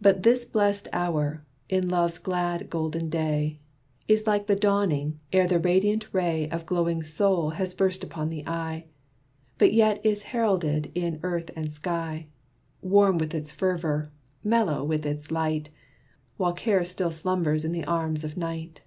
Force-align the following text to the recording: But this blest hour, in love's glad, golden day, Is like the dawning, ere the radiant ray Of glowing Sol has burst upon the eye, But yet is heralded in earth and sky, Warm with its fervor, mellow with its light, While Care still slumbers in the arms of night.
But 0.00 0.24
this 0.24 0.44
blest 0.44 0.88
hour, 0.92 1.44
in 1.68 1.88
love's 1.88 2.18
glad, 2.18 2.68
golden 2.68 3.08
day, 3.08 3.60
Is 4.08 4.26
like 4.26 4.48
the 4.48 4.56
dawning, 4.56 5.20
ere 5.32 5.46
the 5.46 5.60
radiant 5.60 6.12
ray 6.12 6.48
Of 6.48 6.66
glowing 6.66 7.04
Sol 7.04 7.50
has 7.50 7.72
burst 7.72 8.02
upon 8.02 8.30
the 8.30 8.44
eye, 8.48 8.86
But 9.58 9.72
yet 9.74 10.04
is 10.04 10.24
heralded 10.34 10.90
in 10.96 11.20
earth 11.22 11.52
and 11.54 11.70
sky, 11.70 12.26
Warm 12.80 13.16
with 13.16 13.32
its 13.32 13.52
fervor, 13.52 14.10
mellow 14.42 14.82
with 14.82 15.06
its 15.06 15.30
light, 15.30 15.70
While 16.36 16.52
Care 16.54 16.84
still 16.84 17.12
slumbers 17.12 17.64
in 17.64 17.70
the 17.70 17.84
arms 17.84 18.24
of 18.24 18.36
night. 18.36 18.80